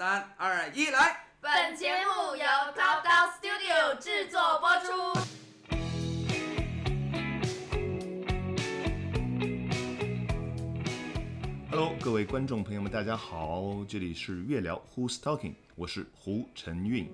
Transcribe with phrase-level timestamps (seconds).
[0.00, 1.14] 三二一，来！
[1.42, 2.42] 本节目由
[2.74, 4.88] Countdown Studio 制作播出。
[11.70, 17.06] Hello，各位观众朋友们，大家好，这里是月聊 Who's Talking，我是胡晨韵。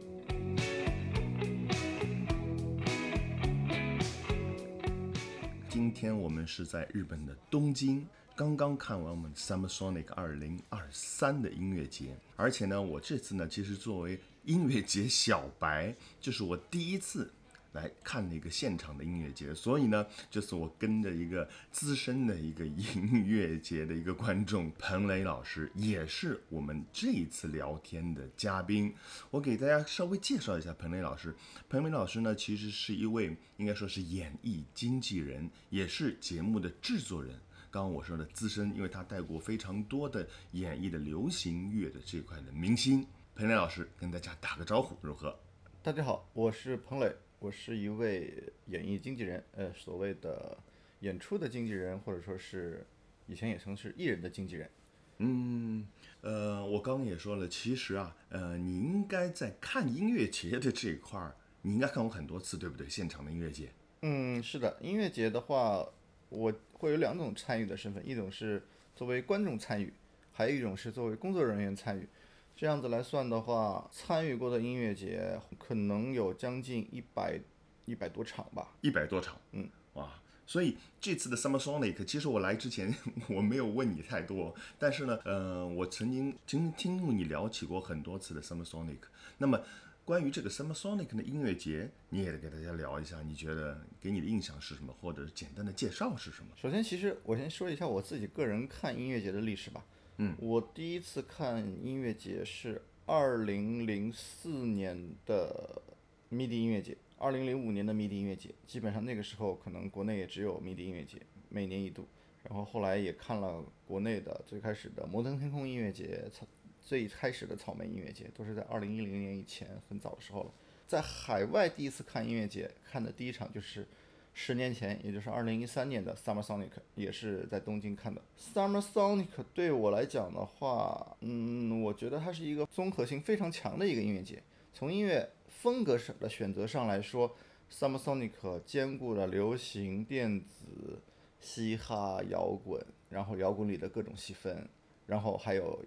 [5.69, 8.07] 今天我们是在日本的东京，
[8.37, 17.33] 刚刚看完我们 Summer Sonic 二零二三的音乐节，而且呢，我这次呢，其实作为音乐节小白，这是我第一次
[17.73, 28.93] 来看那个现场的音乐节，所以呢，这次我跟着一个资深的一个音乐节的一个观众彭磊老师，也是我们这一次聊天的嘉宾。
[29.31, 31.35] 我给大家稍微介绍一下彭磊老师。
[31.71, 37.35] 彭磊老师呢，其实是一位应该说是演艺经纪人，也是节目的制作人。
[37.77, 43.07] 刚刚我说的资深，因为他带过非常多的演绎的流行乐的这块的明星。
[43.35, 45.39] 彭磊老师跟大家打个招呼，如何？
[45.83, 50.57] 大家好，我是彭磊，我是一位演艺经纪人，呃，所谓的
[51.01, 52.87] 演出的经纪人，或者说是
[53.27, 54.71] 以前也曾是艺人的经纪人。
[55.19, 55.87] 嗯，
[56.23, 62.89] 呃，我刚刚也说了，其实啊，呃，你应该在看音乐节的这一块儿，你应该看过很多次，对不对？
[62.89, 63.71] 现场的音乐节。
[64.01, 65.87] 嗯，是的，音乐节的话，
[66.31, 68.63] 我会有两种参与的身份，一种是
[68.95, 69.93] 作为观众参与，
[70.33, 72.09] 还有一种是作为工作人员参与。
[72.55, 77.39] 这样子来算的话，参与过的音乐节可能有将近一百
[77.85, 78.75] 一百多场吧。
[78.81, 80.11] 一百多场，嗯，哇！
[80.47, 82.95] 所以这次的 Summer Sonic，其实我来之前
[83.29, 89.01] 我没有问你太多，但是呢，呃，我曾经听听过你聊起过很多次的 Summer Sonic。
[89.39, 89.61] 那么
[90.07, 96.53] 关于这个 Summer Sonic 的音乐节，你也得给大家聊一下，你觉得给你的印象是什么，或者是简单的介绍是什么？
[96.55, 99.85] 首先，其实我先说一下我自己个人看音乐节的历史吧。
[100.19, 105.83] 嗯，我第一次看音乐节是二零零四年的
[106.31, 112.07] MIDI 音乐节，二零零五年的 MIDI 音乐节，基本上那个时候可能国内也只有 MIDI 音乐节，每年一度。
[112.45, 116.47] 然后后来也看了国内的最开始的摩登天空音乐节，草
[116.87, 120.55] 最开始的草莓音乐节，都是在二零一零年以前很早的时候了。
[120.87, 123.85] 在海外第一次看音乐节，看的第一场就是
[124.33, 128.23] 十年前，也就是二零一三年的 Summer Sonic，也是在东京看的。
[128.39, 134.41] Summer Sonic 对我来讲的话，嗯，我觉得它是一个综合性非常强的一个音乐节。
[134.73, 137.37] 从音乐风格上的选择上来说
[137.69, 141.03] ，Summer Sonic 兼顾了流行、电子、
[141.41, 144.69] 嘻哈、摇滚，然后摇滚里的各种细分，
[145.07, 145.85] 然后还有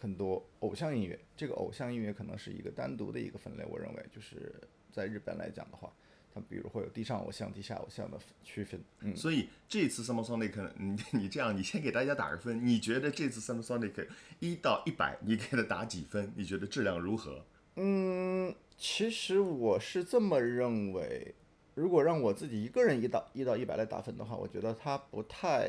[0.00, 1.18] 很多偶像音乐。
[1.36, 4.52] 这个偶像音乐可能是一个单独的一个分类，我认为就是
[4.90, 5.92] 在日本来讲的话。
[6.32, 14.06] 它比如会有地上偶像、地下偶像的区分，嗯，所以这次 Summer Sonic，你你这样，你先给大家打个分，你觉得这次 Summer Sonic
[14.38, 16.32] 一到一百，你给它打几分？
[16.36, 17.44] 你觉得质量如何？
[17.74, 21.34] 嗯，其实我是这么认为，
[21.74, 25.68] 如果让我自己一个人一到一到一百来打分的话，我觉得它不太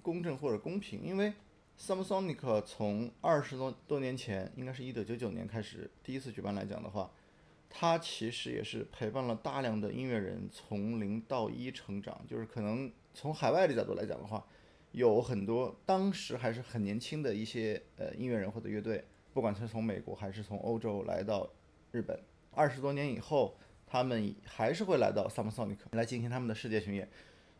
[0.00, 1.30] 公正或者公平，因为
[1.80, 7.10] Summer Sonic 从二十多多年前，应该是一九九九年开始第一次举办来讲的话。
[7.70, 14.44] 它其实也是陪伴了大量的音乐人从零到一成长，就是可能从海外的角度来讲的话，
[14.92, 19.02] 有很多当时还是很年轻的一些呃音乐人或者乐队，
[19.32, 21.48] 不管是从美国还是从欧洲来到
[21.92, 22.20] 日本，
[22.50, 27.08] 二十多年以后，他们还是会来到 Summer Sonic 来进行他们的世界巡演。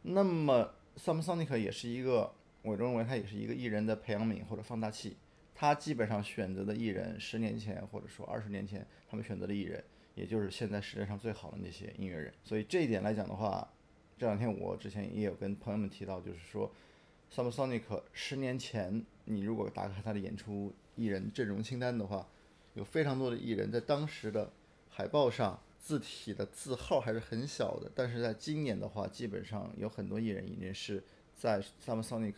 [0.03, 5.17] 那么 Summer Sonic 也是一个，我认为它也是一个艺人的培养皿或者放大器。
[5.55, 9.83] 他基本上选择的艺人，十年前或者说二十年前他们选择的艺人。
[10.17, 13.67] 也就是现在世界上最好的那些音乐人，所以这一点来讲的话，
[14.19, 16.71] 这两天我之前也有跟朋友们提到，就是说
[17.33, 22.29] SOMESONIC 十年前你如果打开他的演出艺人阵容清单的话，
[22.75, 24.53] 有非常多的艺人在当时的
[24.91, 31.03] 海报上字体的字号还是很小的，但是在今年的话，基本上有很多艺人已经是
[31.41, 32.35] 在 Summer Sonic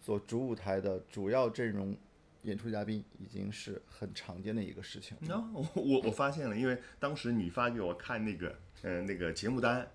[0.00, 1.94] 做主舞台的主要阵容。
[2.42, 5.16] 演出嘉宾已经是很常见的一个事情。
[5.20, 9.86] 那、no, 我我我发现了，因为当时你发给我看那个呃那个节目单，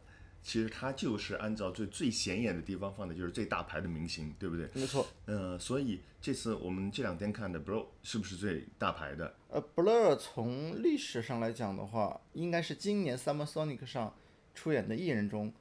[0.43, 4.69] 其实它就是按照最最显眼的地方放的就是最大牌的明星，对不对？
[4.73, 5.07] 没错。
[5.25, 9.33] 呃，所以这次我们这两天看的 Blur 是不是最大牌的？
[9.47, 14.13] 呃，Blur 从历史上来讲的话，应该是今年 Summer Sonic 上
[14.53, 15.51] 出演的艺人中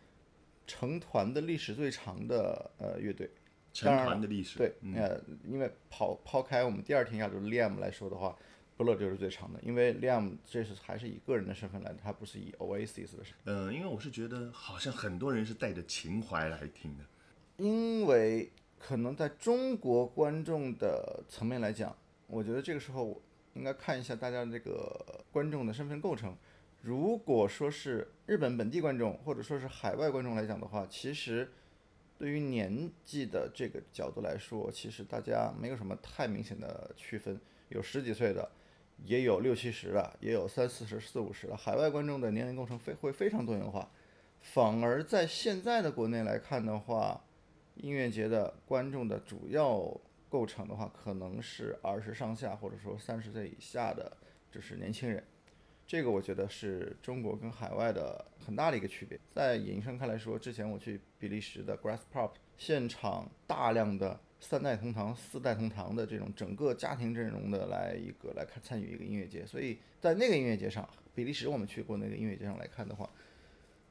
[0.73, 3.31] 成团的历史最长的呃乐队。
[3.75, 8.37] 成团的历史，对，呃，因为抛抛开我们第二天亚洲 Liam 来说的话
[8.77, 13.45] ，Blur 就是最长的，因为 Liam 这是还是以个人的身份来的，他不是以 Oasis 的身份。
[13.45, 17.05] 嗯、呃，因为我是觉得好像很多人是带着情怀来听的，
[17.57, 21.97] 因为可能在中国观众的层面来讲，
[22.27, 23.23] 我觉得这个时候
[23.55, 26.37] 应该看一下大家这个观众的身份构成。
[26.83, 31.49] 如果说是日本本地观众，或者说是海外观众来讲的话，其实
[32.19, 38.51] 对于年纪的这个角度来说，其实大家没有什么太明显的区分，有十几岁的，
[39.05, 41.57] 也有六七十的，也有三四十、四五十的。
[41.57, 43.89] 海外观众的年龄构成非会非常多元化，
[44.41, 47.25] 反而在现在的国内来看的话，
[47.77, 54.17] 音乐节的观众的主要构成的话，可能是二十上下，或者说三十岁以下的，
[54.51, 55.23] 就是年轻人。
[55.93, 59.21] 这个我觉得是中国跟海外的很大的一个区别。
[59.35, 73.11] 在演艺上看来说，之前我去比利时的 Grass Pop 现场，大量的三代同堂、四代同堂的这种整个家庭阵容的来一个来看参与一个音乐节，所以在那个音乐节上，比利时我们去过那个音乐节上来看的话，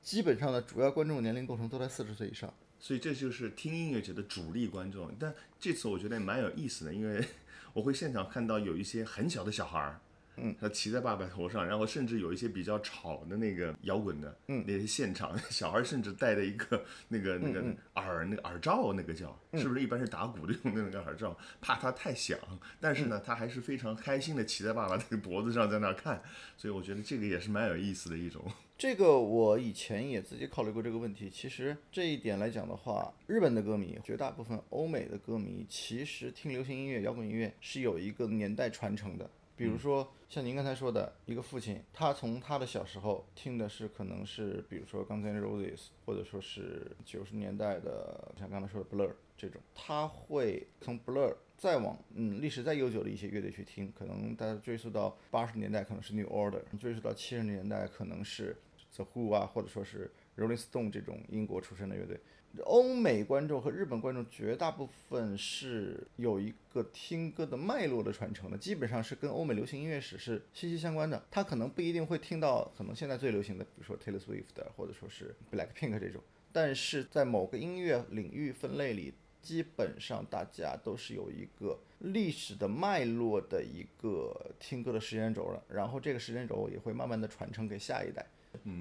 [0.02, 2.52] 基本上的主要观众年龄构成都在四十岁以上。
[2.80, 5.14] 所以这就是听音乐节的主力观众。
[5.20, 7.24] 但这次我觉得蛮有意思的，因为
[7.74, 10.02] 我会现场看到有一些很小的小孩儿。
[10.38, 17.64] 嗯，他骑在爸爸头上，然后甚至有一些比较吵的那个摇滚的，嗯，那些现场 小孩甚至戴着一个那个那个
[17.96, 22.40] 耳那个耳罩，那个叫是不是一般是打鼓的用的那个耳罩，怕他太响，
[22.80, 26.22] 但是呢，他还是非常开心的骑在爸爸那个脖子上在那儿看，
[26.58, 28.44] 所以我觉得这个也是蛮有意思的一种。
[28.78, 39.30] 这个我以前也自己考虑过这个问题，其实这一点来讲的话，日本的歌迷绝大部分欧美的歌迷其实听流行音乐、摇滚音乐是有一个年代传承的。
[39.56, 58.56] 比如说像您刚才说的一个父亲，他从他的小时候听的是可能是比如说 Guns N' Roses，或者说是九十年代的像刚才说的 Blur 这种，他会从 Blur 再往嗯历史再悠久的一些乐队去听，可能大家追溯到八十年代可能是 New Order，追溯到七十年代可能是
[58.96, 62.18] The Who 啊，或者说是 Rolling Stone 这种英国出身的乐队。
[62.66, 71.24] 欧美观众和日本观众绝大部分是有一个听歌的脉络的传承的，基本上是跟欧美流行音乐史是息息相关的。
[71.32, 76.22] 他可能不一定会听到可能现在最流行的，比如说 Taylor Swift 或者说是 Blackpink 这种，
[76.52, 88.26] 但是在某个音乐领域分类里，基本上大家都是有一个历史的脉络的一个听歌的时间轴了，然后这个时间轴也会慢慢的传承给下一代。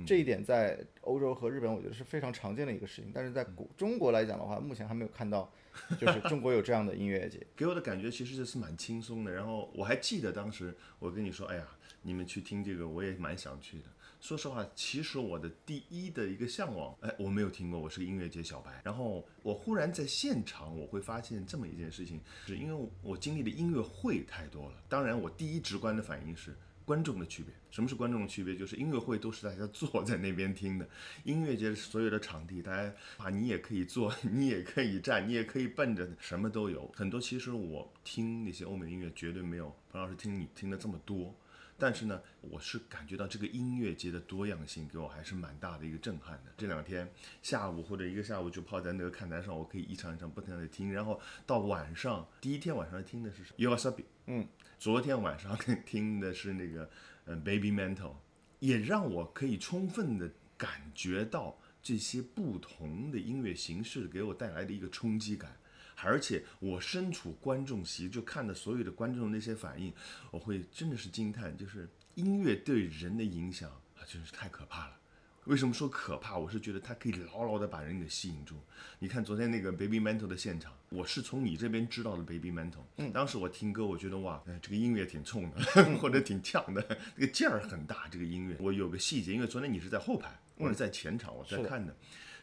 [0.07, 3.11] 这一点在欧洲和日本，我觉得是非常常见的一个事情。
[3.15, 5.51] 但是在古中国来讲的话，目前还没有看到，
[5.99, 7.47] 就是中国有这样的音乐节。
[7.57, 9.33] 给我的感觉其实就是蛮轻松的。
[9.33, 11.67] 然后我还记得当时我跟你说，哎呀，
[12.03, 13.85] 你们去听这个，我也蛮想去的。
[14.21, 18.83] 说实话，其实我的第一的一个向往，哎，我没有听过，我是个音乐节小白。
[18.85, 24.83] 然后我忽然在现场，我会发现这么一件事情，是因为我经历的音乐会太多了。
[24.89, 26.55] 当然，我第一直观的反应是。
[26.91, 28.57] 观众的区别，什么是观众的区别？
[28.57, 30.89] 就是音乐会都是大家坐在那边听的，
[31.23, 36.91] 音乐节所有的场地，大家啊，你也可以坐， 你也可以站，你也可以奔着，什么都有。
[36.93, 41.33] 很多其实我听那些欧美音乐绝对没有彭老师听你听的这么多，
[41.81, 46.53] 但是呢，我是感觉到这个音乐节的多样性给我还是蛮大的一个震撼的。
[46.59, 47.11] 这两天
[47.43, 54.47] 下午或者一个下午就泡在那个看台上，我可以一场一场不停的听，然后到晚上，第一天晚上听的是 y o a s a b i 嗯。
[54.79, 55.55] 昨天晚上
[55.85, 56.89] 听的是那个，
[57.27, 58.15] 嗯，Baby Mental，
[58.61, 65.60] 也让我可以充分的感觉到这些不同的音乐形式给我带来的一个冲击感，
[66.05, 69.93] 而且我身处观众席，就看着所有的观众那些反应，
[70.31, 74.97] 我会真的是惊叹，就是音乐对人的影响啊，真是太可怕了。
[75.45, 76.37] 为什么说可怕？
[76.37, 78.57] 我是觉得它可以牢牢的把人给吸引住。
[78.99, 82.85] 你看昨天那个 Baby Mental 的现场，我是从你这边知道的 Baby Mental。
[82.99, 86.83] 嗯，当时我听歌，我觉得哇，这个音乐挺冲的，或者挺呛的，
[87.17, 88.07] 这个劲儿很大。
[88.09, 91.97] 这个音乐，我有个细节，因为昨天你是在后排，我是在前场，我在看的，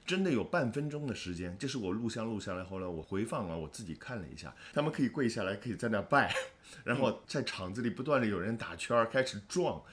[0.07, 6.33] 真的有半分钟的时间，这是我录像录下来，后来我回放了，我自己看了一下，他们可以跪下来，可以在那拜，
[6.85, 9.83] 然后在场子里不断的有人打圈儿，开始撞，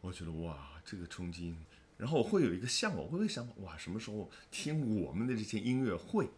[0.00, 1.54] 我觉得哇，这个冲击。
[1.98, 6.30] 然后我会有一个向往，我会想，哇，什么时候听我们的这些音乐会，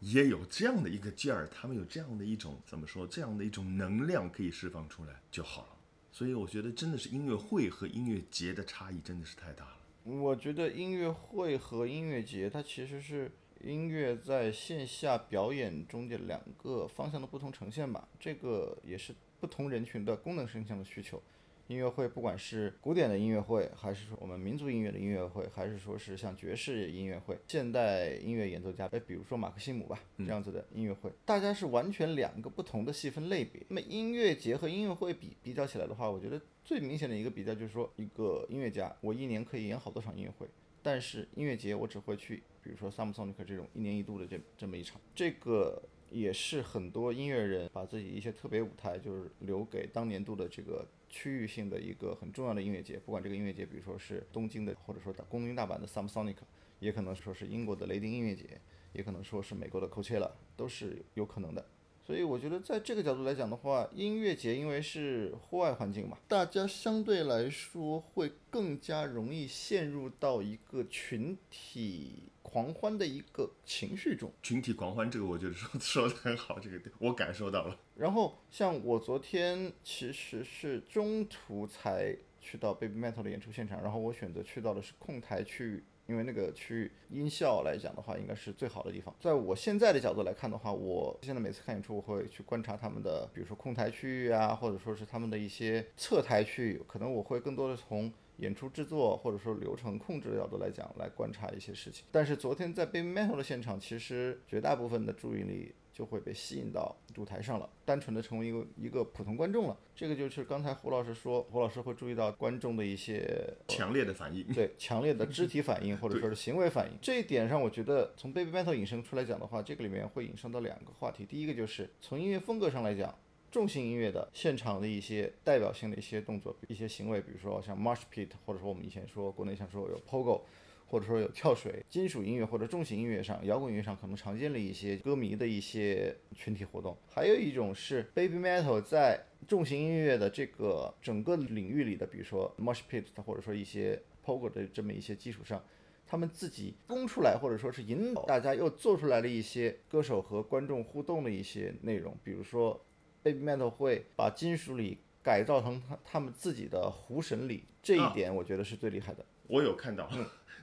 [0.00, 5.68] 也有这样的一个劲儿，他们有这样的一种怎么说，这样的一种能量可以释放出来就好了。
[6.10, 9.73] 所以我觉得真的是音乐会和音乐节的差异真的是太大。
[10.04, 13.32] 我觉得音乐会和音乐节，它其实是
[13.62, 18.06] 音乐在线下表演中的两个方向的不同呈现吧。
[18.20, 21.22] 这个也是不同人群的功能性上的需求。
[21.66, 33.62] 音乐会，不管是古典的音乐会，还是说我们民族音乐的音乐会，还是说是像爵士音乐会、现代音乐演奏家，哎，比如说马克西姆吧，这样子的音乐会，大家是完全两个不同的细分类别。
[33.68, 40.46] 那么音乐节和音乐会比比较起来的话，我觉得最明显的一个比较就是说，一个音乐家，我一年可以演好多场音乐会，
[40.82, 45.82] 但是音乐节我只会去，比如说 Summer Sonic 这种一年一度的这这么一场，这个。
[46.10, 52.98] 也是很多音乐人把自己一些特别舞台，就是留给当年度的这个区域性的一个很重要的音乐节。
[52.98, 56.38] 不管这个音乐节，比如说是东京的，或者说东京大阪的 Samsonic，
[56.80, 58.60] 也可能说是英国的雷丁音乐节，
[58.92, 61.64] 也可能说是美国的 Coachella，都是有可能的。
[62.06, 74.30] 所以我觉得，在这个角度来讲的话，音乐节因为是户外环境嘛，大家相对来说会更加容易陷入到一个群体狂欢的一个情绪中。
[74.42, 77.80] 群体狂欢这个，我觉得说 说的很好，这个我感受到了。
[77.96, 85.82] 然后，像我昨天其实是中途才去到 Baby Metal 的演出现场，然后我选择去到的是控台区域。
[86.06, 89.14] 因为那个区域音效来讲的话，应该是最好的地方。
[89.20, 102.04] 在我现在的角度来看的话，我现在每次看演出，我会去观察他们的，比如说控台区域啊，或者说是他们的一些侧台区域，可能我会更多的从演出制作或者说流程控制的角度来讲来观察一些事情。
[102.10, 105.74] 但是昨天在 Baby Metal 的现场，其实绝大部分的注意力。
[105.94, 109.76] 就会被吸引到舞台上了，单纯的成为一个一个普通观众了。
[109.94, 116.98] 这个就是刚才胡老师说，胡老师会注意到观众的一些强烈的反应，对强烈的肢体反应或者说是行为反应。
[117.00, 121.24] 这一点上，我觉得从 Baby Metal 引申出来讲的话，这个里面会引申到两个话题。
[121.24, 123.16] 第一个就是从音乐风格上来讲，
[123.52, 130.40] 重型音乐的现场的一些代表性的一些动作、一些行为，比如说像 March Pit，或者说我们以前说国内像说有 Pogo。
[130.86, 145.62] 或者说有跳水、金属音乐或者重型音乐上、摇滚音乐上可能常见的一些歌迷的一些群体活动，还有一种是 Baby Metal 在重型音乐的这个整个领域里的，比如说 Mosh Pit 或者说一些 Pogo 的这么一些基础上，
[146.06, 152.84] 他们自己攻出来或者说是引导大家又做出来了一些歌手和观众互动的一些内容，比如说
[153.22, 159.24] Baby Metal 会把金属里改造成他他们自己的湖神里，这一点我觉得是最厉害的。
[159.46, 160.10] 我有看到。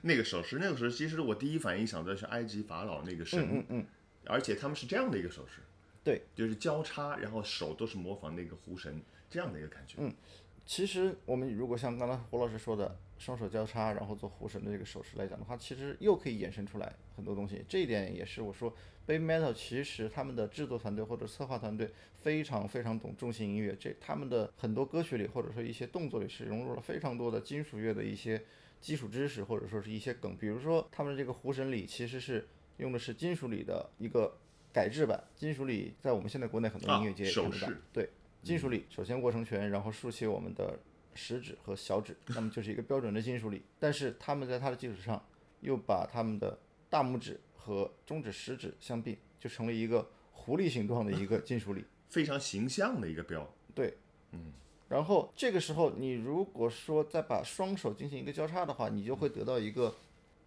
[0.04, 3.86] 那个手势，那个手势，其实我第一反应想的是埃及法老那个神，嗯嗯嗯，
[4.24, 5.60] 而且他们是这样的一个手势，
[6.02, 9.98] 对，就是交叉，然后手都是模仿那个湖神这样的一个感觉。
[10.00, 10.12] 嗯，
[10.66, 17.64] 其实我们如果像刚才胡老师说的，双手交叉，然后做湖神的这个手势来讲的话，其实又可以衍生出来很多东西。
[17.68, 18.74] 这一点也是我说
[19.06, 21.88] ，Baby Metal 其实他们的制作团队或者策划团队
[22.20, 28.42] 非常非常懂重型音乐，这他们的很多歌曲里或者说一些动作里是融入了非常多的金属乐的一些。
[28.82, 32.46] 基础知识或者说是一些梗，比如说他们这个湖神里其实是
[32.78, 34.36] 用的是金属里的一个
[34.72, 35.22] 改制版。
[35.36, 37.72] 金属里在我们现在国内很多音乐节也看得到。
[37.92, 38.10] 对，
[38.42, 40.78] 金属里首先握成拳，然后竖起我们的
[41.14, 43.62] 食指和小指，那么就是一个标准的金属里。
[43.78, 45.24] 但是他们在它的基础上
[45.60, 46.58] 又把他们的
[46.90, 53.48] 大拇指和中指、食指相并，就成了一个狐狸形状的一个金属里， 非常形象的一个标。
[53.72, 53.96] 对，
[54.32, 54.52] 嗯。
[54.92, 59.94] 然后这个时候，你如果说再把双手进行一个交叉的话，你就会得到一个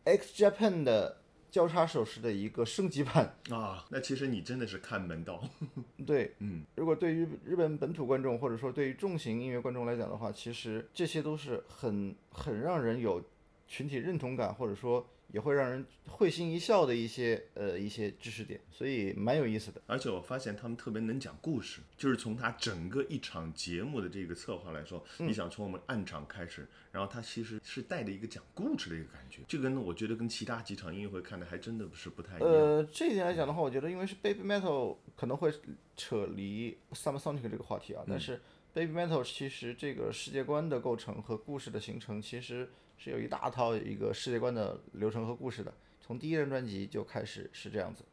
[0.03, 1.17] X Japan 的
[1.49, 3.83] 交叉手势的一个升级版啊。
[3.89, 5.43] 那其实你真的是看门道。
[6.05, 13.19] 对，嗯，如果对于日本本土观众或者说对于重型音乐观众来讲的话，其实这些都是很很让人有
[13.67, 15.03] 群体认同感，或者说。
[15.31, 19.81] 也会让人会心一笑的一些呃一些知识点，所以蛮有意思的。
[19.87, 29.41] 而且我发现他们特别能讲故事，就是从他整个一场节目的这个策划来说，你想从我们暗场开始，然后他其实是带着一个讲故事的一个感觉。
[29.47, 32.49] 这个呢，我觉得跟其他几场音乐会看的还真的不是不太一样。
[32.49, 35.51] 呃，这一点来讲的话，我觉得因为是 Baby Metal 可能会
[35.97, 38.41] 扯离 Summer Sonic 这个话题啊，但是
[38.75, 42.69] Baby Metal 其实这个世界观的构成和故事的形成，其实。
[42.97, 48.05] 是有一大套一个世界观的流程和故事的，从第一张专辑就开始是这样子。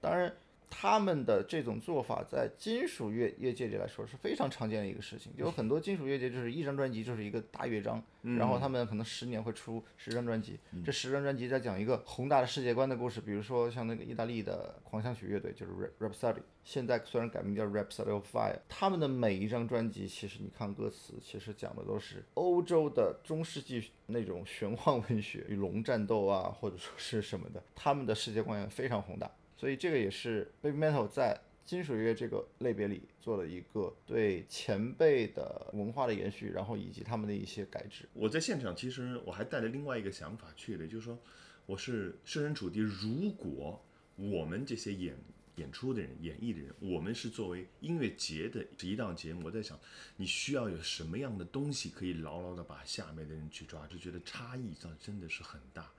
[0.00, 0.34] 当然，
[0.76, 5.32] 他们的这种做法在金属乐乐界里来说是非常常见的一个事情。
[5.36, 13.20] 有很多金属乐界就是一张专辑就是一个大乐章，然后他们可能十年会出十张专辑，这十张专辑在讲一个宏大的世界观的故事。
[13.20, 16.42] 比如说像那个意大利的狂想曲乐队，就是 Rhapsody。
[16.64, 29.30] 现在虽然改名叫 Rhapsody of Fire，他们的每一张专辑，其实你看歌词，其实讲的都是欧洲的中世纪那种玄幻文学，与龙战斗啊，或者说是什么的，他们的世界观也非常宏大。
[29.64, 38.06] 所以这个也是 Baby Metal 在金属乐这个类别里做了一个对前辈的文化的延续，然后以及他们的一些改制。
[38.12, 41.18] 我在现场其实我还带了另外一个想法去的，就是说
[41.64, 43.82] 我是设身处地，如果
[44.16, 45.16] 我们这些演。
[45.56, 49.46] 演出的人，演绎的人，我们是作为音乐节的一档节目。
[49.46, 49.78] 我在想，
[50.16, 53.96] 你需要有什么样的东西可以牢牢的把下面的人去抓住？
[53.96, 55.92] 觉得差异上真的是很大。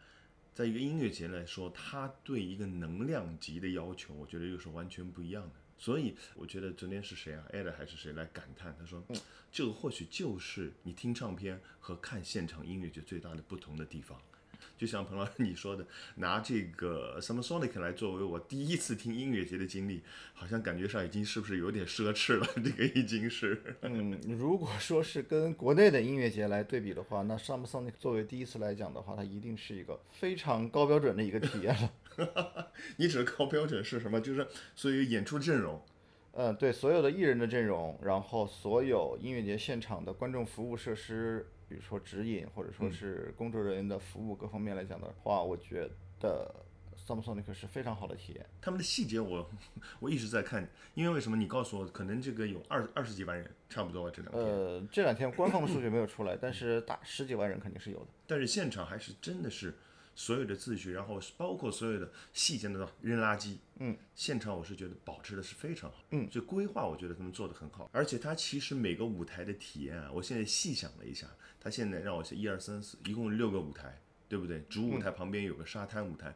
[0.55, 5.55] 在一个音乐节来说，他对一个能量级的要求，我觉得又是完全不一样的。
[5.77, 8.73] 所以，我觉得昨天是谁啊，艾德还是谁来感叹？
[8.79, 9.03] 他说，
[9.51, 14.17] 这个或许就是你听唱片和看现场音乐节最大的不同的地方。
[14.77, 15.85] 就像彭老师你说的，
[16.15, 20.01] 拿这个 Summer Sonic 来作为我第一次听音乐节的经历，
[20.33, 22.47] 好像感觉上已经是不是有点奢侈了？
[22.63, 23.61] 这个已经是。
[23.81, 31.91] 嗯，如果说是跟国内的音乐节来对比的话，那 Summer Sonic 作为第一次来讲的话，它一定是一个非常高标准的一个体验了。
[32.97, 34.21] 你指的高标准是什么？
[34.21, 35.81] 就是所以演出阵容。
[36.37, 45.89] 嗯，对，所有的艺人的阵容，然后所有音乐节现场的观众服务设施，比如说指引或者说是工作人员的服务各方面来讲的话，我觉
[46.19, 46.53] 得
[47.07, 48.45] Summer Sonic 是非常好的体验。
[48.61, 49.49] 他们的细节我
[50.01, 51.37] 我一直在看，因为为什么？
[51.37, 54.43] 你告诉我，可能这个有二二十几万人，差不多这两天。
[54.43, 58.07] 呃，这两天官方的数据没有出来，但是大十几万人肯定是有的。
[58.27, 59.73] 但是现场还是真的是。
[60.15, 71.27] 所有的秩序，然后包括所有的细节的扔垃圾，嗯，现场我是觉得保持的是非常好，嗯，所以规划我觉得他们做的很好，而且它其实每个舞台的体验啊，我现在细想了一下，
[71.59, 74.61] 它现在让我是一二三四，一共六个舞台，对不对？
[74.69, 76.33] 主舞台旁边有个沙滩舞台。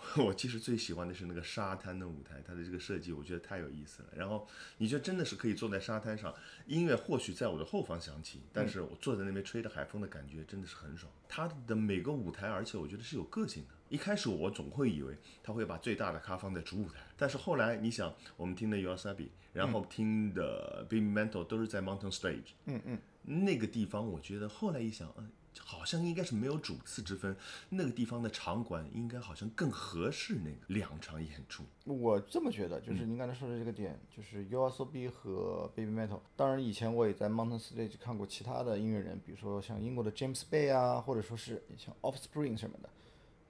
[0.16, 4.08] 我其实最喜欢的是那个沙滩的舞台，它的这个设计我觉得太有意思了。
[4.14, 4.46] 然后
[4.78, 6.32] 你就真的是可以坐在沙滩上，
[6.66, 11.12] 音乐或许在我的后方响起，但是我坐在那边吹着海风的感觉真的是很爽。
[11.28, 13.70] 它的每个舞台，而且我觉得是有个性的。
[13.88, 22.98] 一开始我总会以为他会把最大的咖放在主舞台，但是后来你想，我们听的 Yoasabi，然后听的 Baby Mental 都是在 Mountain Stage，嗯嗯，
[23.44, 25.30] 那个地方我觉得后来一想，嗯。
[25.60, 27.36] 好像应该是没有主次之分，
[27.68, 31.64] 那个地方的场馆应该好像更合适那个两场演出。
[31.84, 36.20] 我这么觉得，就是您刚才说的这个点，就是 U S O B 和 Baby Metal。
[36.36, 42.88] 当然，以前我也在 Mountain Stage 看过其他的音乐人，比如说像英国的 James Bay 啊，或者说是像 Offspring 什么的。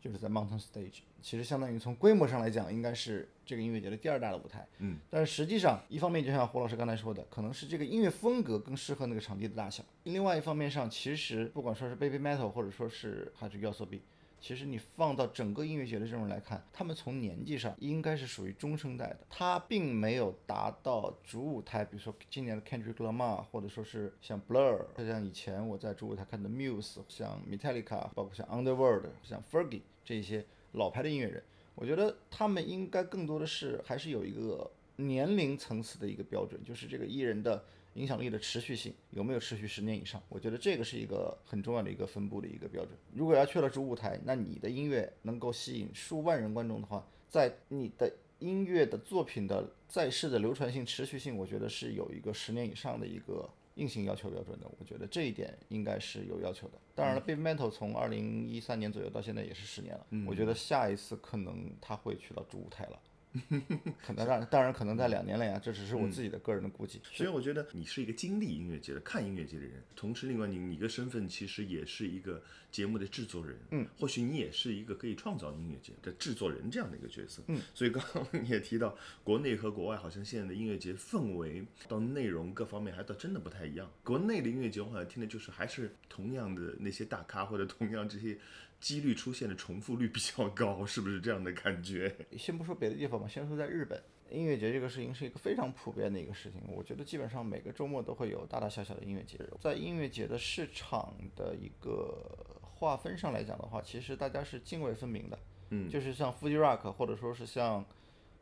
[0.00, 4.67] 就是在 Mountain Stage，其实相当于从规模上来讲，应该是这个音乐节的第二大的舞台。
[4.78, 14.00] 嗯，但是实际上，一方面就像胡老师刚才说的，可能是这个音乐风格更适合那个场地的大小；另外一方面上，其实不管说是 Baby Metal，或者说是还是 y o s o b
[14.40, 31.43] 其实你放到整个音乐节的阵容来看，他们从年纪上应该是属于中生代的，他并没有达到主舞台，比如说今年的 Kendrick Lamar，或者说是像 Blur，像以前我在主舞台看的 Muse，像 Metallica，包括像 Underworld，像 Fergie 这些老牌的音乐人，
[31.75, 37.65] 我觉得他们应该更多的是还是有一个年龄层次的一个标准，就是这个艺人的。
[37.99, 40.23] 影响力的持续性有没有持续十年以上？
[40.28, 42.97] 我觉得这个是一个很重要的一个分布的一个标准。
[43.13, 54.71] 如果要去了主舞台，那你的音乐能够吸引数万人观众的话，在你的音乐的作品的在世的流传性、持续性，我觉得是有一个十年以上的一个硬性要求标准的。
[54.78, 56.75] 我觉得这一点应该是有要求的。
[56.95, 63.00] 当然了，Baby Metal 从二零一三年左右到现在也是十年了，我觉得下一次可能他会去到主舞台了。
[64.04, 67.00] 可能当当然可能在两年了呀，这只是我自己的个人的估计。
[67.12, 73.58] 所以我觉得你是一个经历音乐节的、看音乐节的人，同时另外你你的身份其实也是一个节目的制作人。
[73.71, 77.43] 嗯，或许你也是一个可以创造音乐节的制作人这样的一个角色。
[77.49, 83.91] 嗯，所以刚刚你也提到，国内和国外好像现在的音乐节氛围到内容各方面还倒真的不太一样。
[84.02, 88.38] 国内的音乐节我好像听的就是还是同样的那些大咖或者同样这些。
[88.80, 92.14] 几率出现的重复率比较高，是不是这样的感觉？
[92.38, 96.62] 先不说别的地方吧，先说在日本，音乐节这个事情是一个非常普遍的一个事情。
[96.69, 99.38] 我觉得基本上每个周末都会有大大小小的音乐节。
[99.58, 105.38] 在音乐节的市场的一个划分上来讲的话，其实大家是泾渭分明的。
[105.71, 107.84] 嗯，就是像 Fuji Rock 或者说是像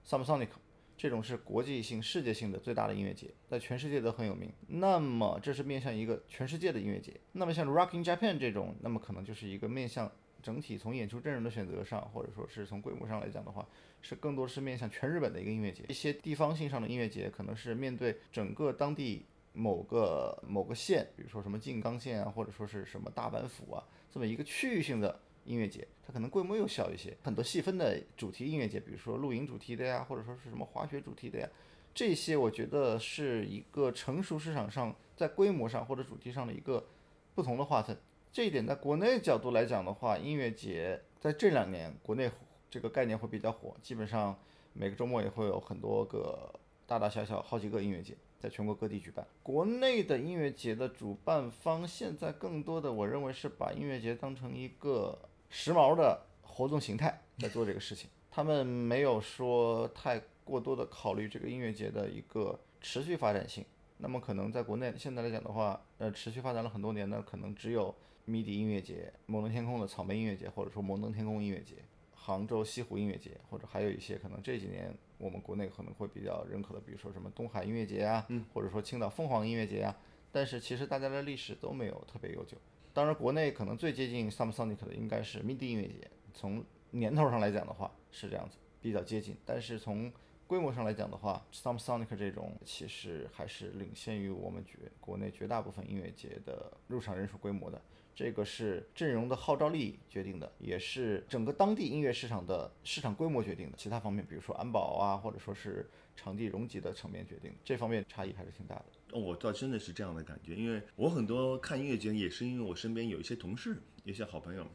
[0.07, 0.51] Summer Sonic
[0.99, 4.53] 这种是国际性、世界性的最大的音乐节，在全世界都很有名。
[4.68, 7.18] 那么这是面向一个全世界的音乐节。
[7.33, 10.12] 那么像 Rocking Japan 这种，那么可能就是一个面向。
[10.42, 13.66] 整体从演出阵容的选择上，或者说是从规模上来讲的话，
[14.01, 15.85] 是更多是面向全日本的一个音乐节。
[15.88, 27.16] 一些地方性上的音乐节，可能是面对整个当地某个某个县，比如说什么静冈县啊，或者说是什么大阪府啊，这么一个区域性的音乐节，它可能规模又小一些。
[27.22, 31.49] 很多细分的主题音乐节，比如说露营主题的呀，或者说是什么滑雪主题的呀，
[31.94, 36.87] 这些我觉得是一个成熟市场上在规模上或者主题上的一个
[37.35, 37.99] 不同的划分。
[38.37, 42.31] 这一点在国内角度来讲的话，音乐节在这两年国内
[42.68, 44.38] 这个概念会比较火，基本上
[44.75, 46.53] 每个周末也会有很多个
[46.87, 49.27] 大大小小好几个音乐节在全国各地举办。
[49.42, 55.18] 国内的音乐节的主办方现在更多的，我认为是把音乐节当成一个
[55.49, 63.64] 时髦的活动形态在做这个事情，他们没有说太过多的考虑这个音乐节的一个持续发展性。
[63.96, 67.94] 那么可能在国内现在来讲的话，呃，持续发展了很多年呢，可能只有。
[68.27, 71.77] 迷笛音乐节、摩登天空的草莓音乐节，或者说摩登天空音乐节、
[72.12, 79.97] 杭州西湖音乐节，或者还有一些可能这几年我们国内可能会比较认可的，比如说什么东海音乐节啊，或者说青岛凤凰音乐节啊，
[80.33, 82.59] 但是其实大家的历史都没有特别悠久。
[82.93, 89.37] 当然，国内可能最接近 Summer Sonic 的应该是 MIDI 音乐节，从年头上来讲的话是这样子，比较接近。
[89.45, 90.12] 但是从
[90.47, 97.81] 规模上来讲的话，Summer Sonic 这种其实还是领先于我们绝国内绝大部分音乐节的入场人数规模的。
[98.16, 103.76] 这个是阵容的号召力决定的，也是整个当地音乐市场的市场规模决定的。
[103.76, 109.20] 其他方面，比如说安保啊，或者说是场地容积的层面决定，这方面差异还是挺大的。
[109.20, 114.66] 我倒真的是这样的感觉，因为我很多看音乐节也是因为我身边有一些同事，有些好朋友。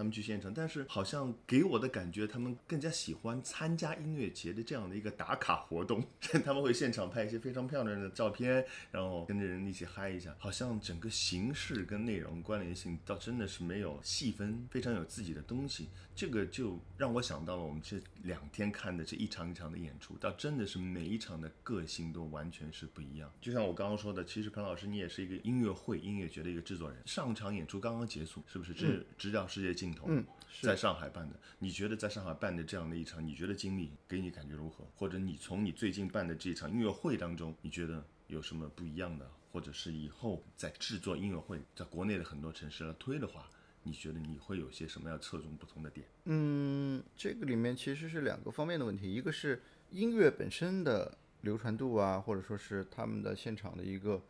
[0.00, 6.02] 他们去现场，但是好像给我的感觉，他们更加喜欢参加音乐节的这样的一个打卡活动。
[6.42, 10.34] 他们会现场拍一些非常漂亮的照片，然后跟着人一起嗨一下。
[10.38, 15.90] 好像整个形式跟内容关联性倒真的是没有细分，非常有自己的东西。
[16.16, 23.30] 这个就让我想到了我们这两天看的这一场一场的演出，倒真的是每一场的个性都完全是不一样。
[23.38, 26.98] 就像我刚刚说的，其实彭老师你也是一个音乐会、音乐节的一个制作人。
[27.04, 28.70] 上场演出刚刚结束，是不是？
[28.72, 30.02] 直直到世界尽。
[30.06, 30.24] 嗯，
[30.62, 34.84] 在上海办的，你觉得在上海办的这样的一场，你觉得经历给你感觉如何？
[34.96, 39.30] 或者你从你最近办的这场音乐会当中，你觉得有什么不一样的？
[39.52, 43.48] 或者是以后在制作音乐会，在国内的很多城市来推的话，
[43.82, 46.06] 你觉得你会有些什么要侧重不同的点？
[46.26, 54.22] 嗯，这个里面其实是两个方面的问题，一个是音乐本身的流传度啊，或者说是他们的现场的一个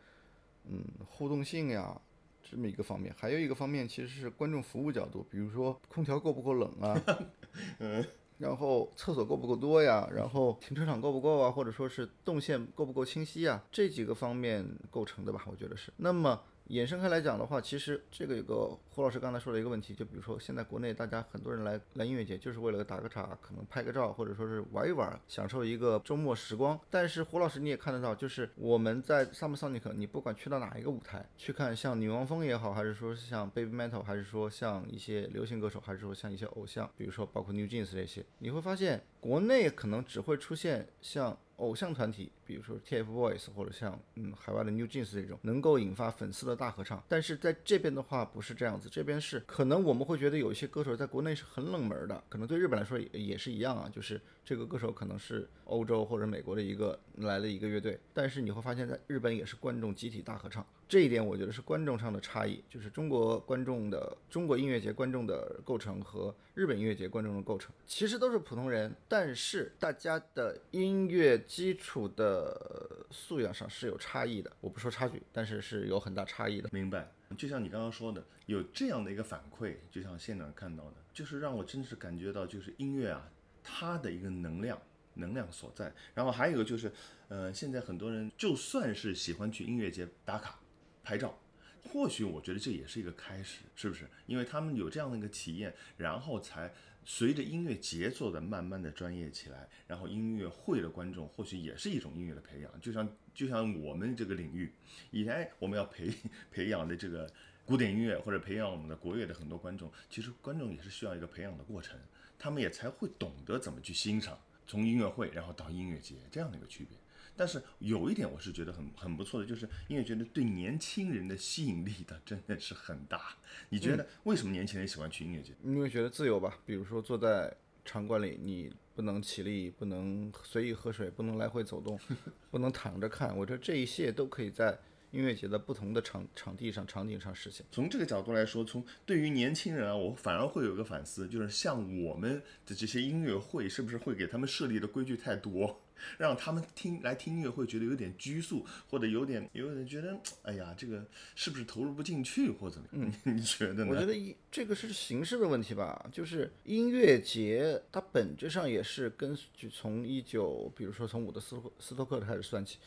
[0.67, 2.01] 嗯互动性呀。
[2.43, 7.01] 这么一个方面，还有一个方面其实是观众服务角度，比如说空调够不够冷啊，
[7.79, 8.05] 嗯，
[8.37, 15.91] 然后厕所够不够多呀，然后停车场够不够啊，或者说是动线够不够清晰啊，这几个方面构成的吧，我觉得是。
[15.97, 16.41] 那么。
[16.71, 26.79] 衍生开来讲的话，其实这个有个胡老师刚才说的一个问题，就比如说现在国内大家很多人来来音乐节，就是为了打个卡，可能拍个照，或者说是玩一玩，享受一个周末时光。
[26.89, 41.37] 但是胡老师你也看得到，就是我们在 Summer Sonic，你不管去到哪一个舞台去看，像女王风也好，还是说像 Baby Metal，还是说像一些流行歌手，还是说像一些偶像，比如说包括 New Jeans 这些，你会发现国内可能只会出现像。
[41.61, 47.01] 偶像团体，比如说 TFBOYS 或者像嗯海外的 New Jeans 这种，能够引发粉丝的大合唱。
[47.07, 60.65] 但是在这边的话不是这样子，这边是可能我们会觉得有一些歌手在国内是很冷门的，可能对日本来说也也是一样啊，就是这个歌手可能是欧洲或者美国的一个来了一个乐队，但是你会发现在日本也是观众集体大合唱。
[60.91, 74.51] 这一点我觉得是观众上的差异，就是中国观众的中国音乐节观众的构成和日本音乐节观众的构成，其实都是普通人，但是大家的音乐基础的素养上是有差异的。
[74.59, 76.67] 我不说差距，但是是有很大差异的。
[76.73, 77.09] 明白？
[77.37, 83.31] 就像你刚刚说的，有这样的一个反馈，就像现场看到的，就是让我真是感觉到，就是音乐啊，
[83.63, 84.77] 它的一个能量，
[85.13, 85.93] 能量所在。
[86.13, 86.91] 然后还有一个就是，
[87.29, 90.59] 呃，现在很多人就算是喜欢去音乐节打卡。
[91.03, 91.37] 拍照，
[91.83, 94.07] 或许我觉得这也是一个开始，是不是？
[94.27, 96.71] 因为他们有这样的一个体验，然后才
[97.03, 104.71] 随着音乐节奏的慢慢的专业起来，然后音乐会的观众或许也是一种音乐的培养，就像就像我们这个领域，
[105.09, 106.13] 以前我们要培
[106.51, 107.27] 培养的这个
[107.65, 111.99] 古典音乐或者培养我们的国乐的很多观众，其实观众也是需要一个培养的过程，
[112.37, 116.95] 他们也才会懂得怎么去欣赏，从音乐会然后到音乐节这样的一个区别。
[117.35, 123.35] 但是有一点我是觉得很很不错的，就是音乐觉得对年轻人的吸引力的真的是很大。
[123.69, 125.53] 你觉得为什么年轻人喜欢去音乐节？
[125.63, 126.59] 因为觉得自由吧。
[126.65, 131.99] 比如说坐在场馆里，你不能起立，不能随意喝水，不能来回走动，
[132.51, 133.35] 不能躺着看。
[133.37, 134.79] 我觉得这一切都可以在。
[135.11, 137.65] 音乐节的不同的场场地上、场景上实现。
[137.71, 145.81] 从这个角度来说，从对于年轻人啊，我反而会有一个反思，就是像我们的这些音乐会，是不是会给他们设立的规矩太多，
[146.17, 153.87] 让他们听来听音乐会觉得有点拘束，或者有点有点觉得，哎呀，这个是不是投入不进去，或者嗯，你觉得呢？
[153.91, 162.77] 我觉得一这个是形式的问题吧，就是音乐节它本质上也是跟就从一九，比如说从伍德斯斯托克开始算起。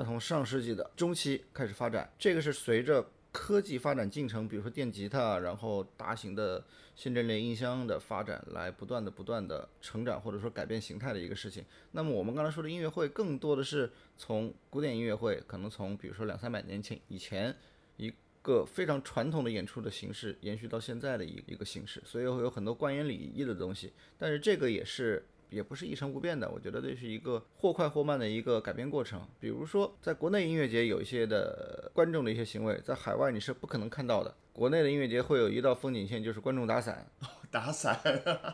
[0.00, 6.64] 它从上世纪的中期开始发展，这个是随着科技发展进程，比如说电吉他，然后大型的
[6.96, 11.62] 线阵列音箱的发展，来不断的、不断的成长或者说改变形态的一个事情。
[11.92, 17.54] 那么我们刚才说的音乐会，更多的是从古典音乐会，可能从比如说两三百年前以前
[17.98, 18.10] 一
[18.40, 23.92] 个非常传统的演出的形式，延续到现在的一一个形式，所以会有很多关联礼仪的东西。
[24.16, 25.26] 但是这个也是。
[25.50, 29.20] 也不是一成不变的，我觉得这是一个或快或慢的一个改变过程。
[29.38, 34.34] 比如说，在国内音乐节有一些的观众的一些行为，在海外你是不可能看到的。
[34.52, 37.06] 国内的音乐节会有一道风景线，就是观众打伞。
[37.50, 37.98] 打伞，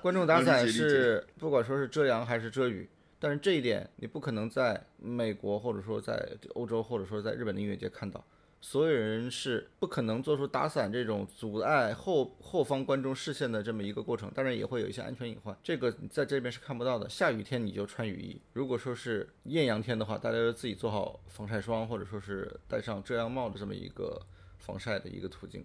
[0.01, 8.25] 观众打 伞是不管说是遮阳还是遮雨，但是这一点你不可能在美国或者说在欧洲或者说在日本的音乐节看到。
[8.69, 17.09] 所有人是不可能做出打伞这种阻碍后后方观众视线的这么一个过程，当然也会有一些安全隐患，这个在这边是看不到的。
[17.09, 24.21] 下雨天你就穿雨衣，如果说是艳阳天的话，大家就自己做好防晒霜，或者说是戴上遮阳帽的这么一个
[24.59, 25.65] 防晒的一个途径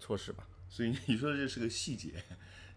[0.00, 0.44] 措施吧。
[0.68, 2.14] 所以你说的这是个细节，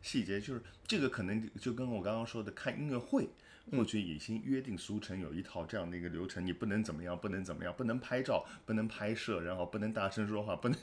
[0.04, 3.28] 细节就是这个可能就跟我刚刚说的看音乐会。
[3.72, 10.78] 过去已经约定俗成，有一套这样的一个流程，你不能怎么样，不能怎么样，不能拍照，不能拍摄，然后不能大声说话，不能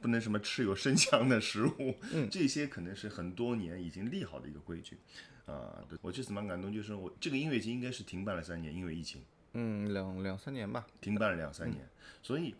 [0.00, 4.96] 不能什么吃有生香的食物，嗯， 这些可能是很多年已经立好的一个规矩，
[5.44, 11.88] 啊，对我这次蛮感动，就是我这个音乐节应该是停办了三年，因为疫情，嗯，两两三年吧，停办了两三年，
[12.22, 12.54] 所以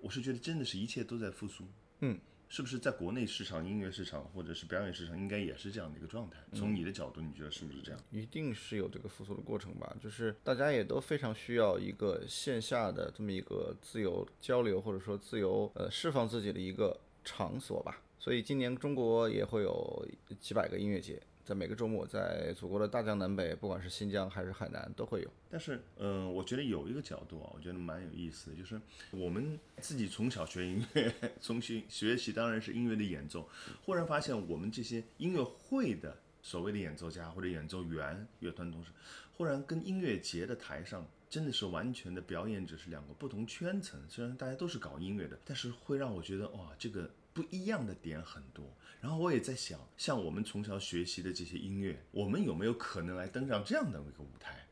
[0.00, 1.66] 我是觉得真的是一切都在复苏，
[2.00, 2.20] 嗯。
[2.48, 6.38] 是不是在国内市场、音乐市场或者是表演市场，应该也是这样的一个状态？
[6.52, 8.00] 从你的角度，你觉得是不是这样？
[8.10, 9.96] 一定是有这个复苏的过程吧。
[10.00, 18.00] 就是大家也都非常需要一个线下的这么一个自由交流，或者说自由呃释放自己的一个场所吧。
[18.18, 20.08] 所以今年中国也会有
[20.40, 21.20] 几百个音乐节。
[21.44, 25.30] 在每个周末，在祖国的大江南北，不管是新疆还是海南，都会有。
[25.50, 28.80] 但是，嗯，我觉得有一个角度啊，我觉得蛮有意思的，就是
[29.10, 33.46] 我们自己从小学音乐， 从学学习当然是音乐的演奏，
[33.84, 38.90] 忽然发现我们这些音乐会的所谓的演奏家或者演奏员、乐团同事，
[39.36, 44.00] 忽然跟音乐节的台上真的是完全的表演者是两个不同圈层。
[44.08, 48.64] 虽然大家都是搞音乐的，但是会让我觉得哇，这个不一样的点很多。
[49.02, 54.63] 然后我也在想，像我们从小学习的这些音乐，我们有没有可能来登上这样的一个舞台，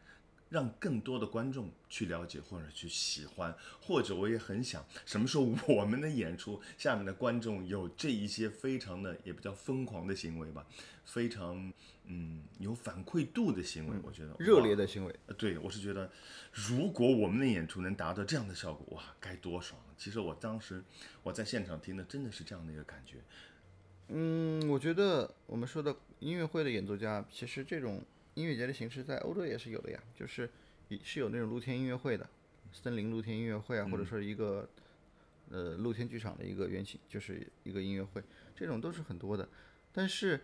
[0.52, 3.56] 让更多的观众去了解或者去喜欢？
[3.80, 10.66] 或者我也很想，什么时候我们的演出下面的观众有这一些非常的也比较疯狂的行为吧，
[11.06, 11.72] 非常
[12.04, 15.14] 嗯有反馈度的行为，我觉得热烈的行为。
[15.26, 16.10] 呃，对我是觉得，
[16.52, 19.80] 如果我们的演出能达到这样的效果，哇，该多爽！
[19.96, 20.84] 其实我当时
[21.22, 23.16] 我在现场听的真的是这样的一个感觉。
[24.08, 28.04] 嗯，我觉得我们说的音乐会的演奏家，其实这种
[28.35, 30.49] 音乐节的形式在欧洲也是有的呀，就是
[31.03, 32.29] 是有那种露天音乐会的，
[32.73, 34.68] 森林露天音乐会啊，或者说一个
[35.51, 38.23] 呃露天剧场的一个原型，就是一个音乐会，
[38.57, 39.49] 这种都是很多的。
[39.92, 40.40] 但是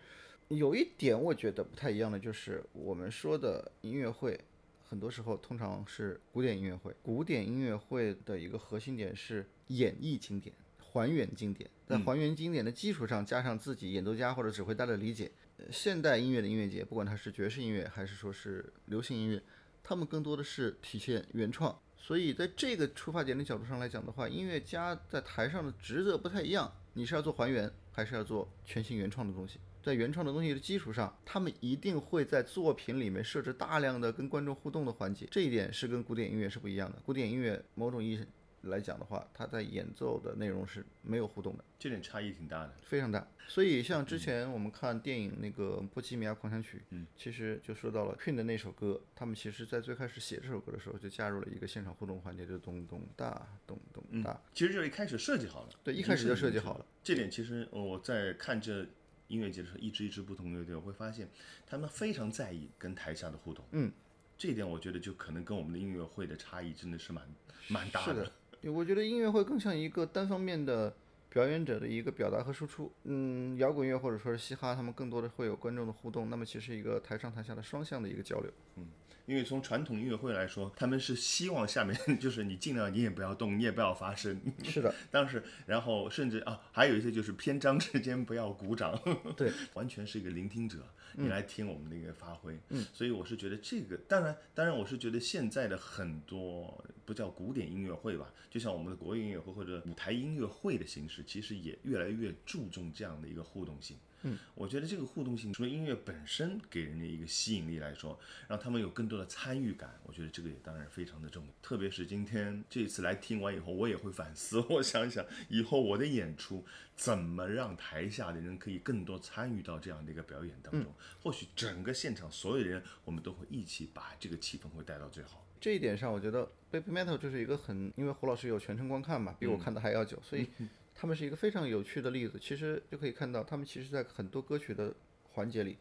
[0.49, 4.39] 有一点我觉得不太一样的，就是我们说的音乐会，
[4.87, 10.53] 很多时候通常是古典音乐会，古典音乐会的一个核心点是演绎经典。
[10.91, 15.29] 还原经典，在还原经典的基础上，加上自己演奏家或者指挥家的理解，
[15.71, 19.41] 现代音乐的音乐节，不管它是爵士音乐还是说是流行音乐，
[19.83, 21.77] 他们更多的是体现原创。
[21.97, 29.59] 所以在这个出发点的角度上来讲的话，音乐家在台上的职责不太一样，你是要做还原，还是要做全新原创的东西？
[29.83, 36.99] 在原创的东西的基础上，他们一定会在作品里面设置大量的跟观众互动的环节，这一点是跟古典音乐是不一样的。
[37.05, 38.25] 古典音乐某种意义。
[38.63, 43.27] 来讲的话，他在演奏的内容是没有互动的，这点差异挺大的，非常大。
[43.47, 54.39] 所以像之前我们看电影那个《波西米亚狂想曲》，嗯，其实就说到了 Queen 的那首歌，他们其实在最开始写这首歌的时候就加入了一个现场互动环节，就咚咚哒咚咚哒。
[54.53, 56.85] 其实就一开始设计好了，对，一开始就设计好了。
[57.03, 58.85] 这点其实我在看这
[59.29, 61.29] 音乐节的时候，一支一支不同乐队，我会发现
[61.65, 63.65] 他们非常在意跟台下的互动。
[63.71, 63.91] 嗯，
[64.37, 67.27] 这一点我觉得就可能跟我们的音乐会的差异真的是蛮
[67.67, 68.31] 蛮大的。
[68.63, 70.93] 我觉得音乐会更像一个单方面的
[71.29, 72.91] 表演者的一个表达和输出。
[73.03, 78.51] 嗯，摇滚乐或者说是嘻哈，他们更多的会有观众的互动，那么其实一个台上台下的双向的一个交流。
[78.75, 78.87] 嗯。
[79.25, 84.41] 因为从传统音乐会来说，他们是希望下面 就是你尽量你也不要动，你也不要发声。
[84.63, 88.99] 是的， 当时然后甚至啊，还有一些就是篇章之间不要鼓掌。
[89.37, 90.79] 对，完全是一个聆听者，
[91.13, 92.57] 你来听我们的一个发挥。
[92.69, 103.97] 嗯，所以我是觉得这个，当然当然我是觉得现在的很多不叫古典音乐会吧，就像我们的国乐音乐会或者舞台音乐会的形式，其实也越来越注重这样的一个互动性。
[104.23, 111.53] 嗯，我觉得这个互动性，除了音乐本身给人的一个吸引力来说，让他们有更多的参与感，我觉得这个也当然非常的重要。
[111.61, 116.65] 特别是今天这次来听完以后，我也会反思， 我想想以后我的演出
[116.97, 120.93] 怎么让台下的人可以更多参与到这样的一个表演当中。
[121.21, 125.47] 或许整个现场所有的人，我们都会一起把这个气氛会带到最好。
[125.61, 130.45] 这一点上，我觉得 Baby Metal 就是一个很，因为胡老师有全程观看嘛，比我看的还要久，所以。
[131.01, 134.93] 他们是一个非常有趣的例子，其实就可以看到，他们其实在很多歌曲的
[135.31, 135.77] 环节里，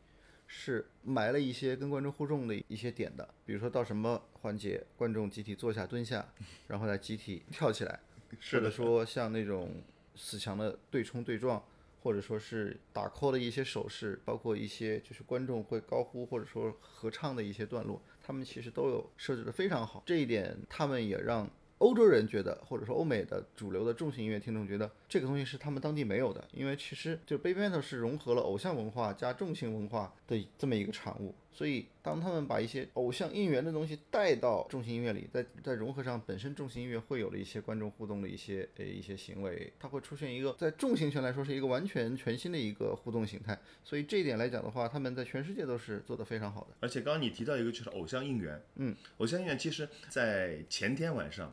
[0.46, 3.28] 是埋了一些跟观众互动的一些点的。
[3.44, 6.24] 比如说到什么环节，观众集体坐下、蹲下，
[6.68, 7.98] 然后再集体跳起来，
[8.52, 9.82] 或者说像那种
[10.14, 11.60] 死墙的对冲对撞，
[12.00, 20.04] 或者说是打 call 的一些手势，包括一些就是观众会高呼或者说合唱的一些段落，他们其实都有设置的非常好。
[20.06, 21.50] 这一点，他们也让。
[21.78, 46.76] 欧洲人觉得，或者说欧美的主流的重型音乐听众觉得这个东西是他们当地没有的，因为其实就 Baby Metal 是融合了偶像文化加重型文化的这么一个产物，所以当他们把一些偶像应援的东西带到重型音乐里，在在融合上本身重型音乐会有的一些观众互动的一些呃一些行为，它会出现一个在重型圈来说是一个完全全新的一个互动形态，所以这一点来讲的话，他们在全世界都是做得非常好的。
[46.80, 51.52] 而且刚刚你提到一个就是偶像应援，嗯，偶像应援其实在前天晚上。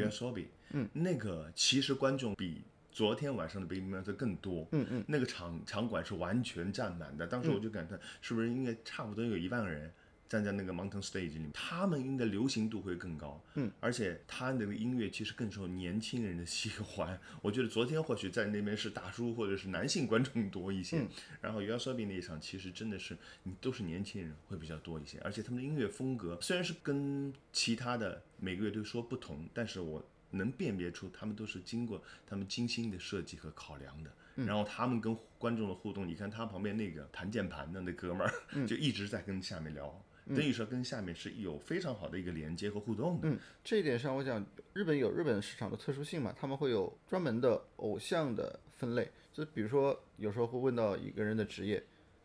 [0.00, 9.92] 原 s o b i 嗯，那个其实观众比昨天晚上的 e a 更多，嗯嗯，那个场场馆是完全占满的，当时我就感叹，是不是应该差不多有一万个人。
[10.28, 17.18] 站在那个 mountain stage 里面，他们应该流行度会更高，嗯，而且他那个音乐其实更受年轻人的喜欢。
[17.42, 21.06] 我觉得昨天或许在那边是大叔或者是男性观众多一些，
[21.40, 34.12] 然后 u s o b i 那一场其实真的是你都是年轻人会比较多一些，而且他们的音乐风格虽然是跟其他的每个乐队说不同，但是我能辨别出他们都是经过他们精心的设计和考量的。
[34.34, 38.30] 然后他们跟观众的互动，你看他旁边那个弹键盘的那哥们儿，
[38.68, 40.04] 就一直在跟下面聊。
[40.34, 43.28] 等于说跟下面是有非常好的一个连接和互动的。
[43.28, 51.80] 嗯，这一点上我讲，日本有日本市场的特殊性嘛，他们会有专门的偶像的分类，就比如说有时候会问到一个人的职业，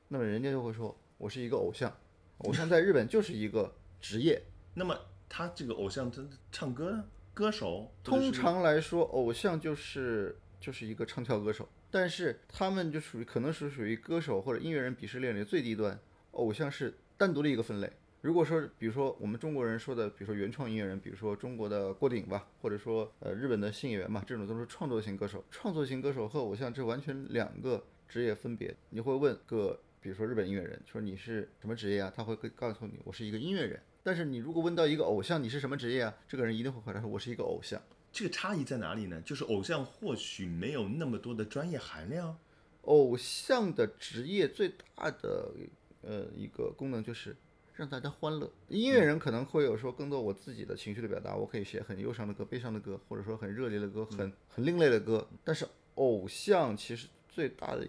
[0.08, 1.96] 那么人家就会说我是一个偶像，
[2.40, 4.42] 偶像在日本就是一个职业。
[4.74, 4.98] 那么
[5.30, 7.06] 他这个偶像他唱歌呢？
[7.36, 7.92] 歌手？
[8.04, 16.00] 通常来说，偶像就是就是一个唱跳歌手，但是他们就属于可能是属于歌手或者音乐人鄙视链里最低端，
[16.32, 16.96] 偶像是。
[17.22, 17.88] 单独的一个分类。
[18.22, 25.44] 如果说，比如说我们中国人说的，比如说原创音乐人，比如说中国的郭顶吧，或者说呃日本的新演员嘛，这种都是创作型歌手。
[25.52, 28.76] 创作型歌手和偶像这完全两个职业分别。
[28.90, 32.12] 你会问个，比如说日本音乐人，说你是什么职业啊？
[32.16, 33.80] 他会告诉你，我是一个音乐人。
[34.02, 36.12] 但是你如果问到一个偶像，你是什么职业啊？
[36.28, 37.80] 这个人一定会回答说，我是一个偶像。
[38.12, 39.22] 这个差异在哪里呢？
[39.22, 42.36] 就是偶像或许没有那么多的专业含量。
[42.86, 45.52] 偶像的职业最大的。
[46.02, 47.36] 呃，一个功能就是
[47.76, 48.52] 让大家欢乐。
[48.68, 55.28] 音乐人可能会有说更多我自己的情绪的表达，我可以写很忧伤的歌、悲伤的歌，或者说很热烈的歌、很很另类的歌。
[55.44, 57.86] 但是偶像其实最大的